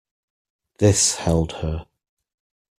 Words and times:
This 0.79 1.13
held 1.17 1.51
her. 1.57 1.85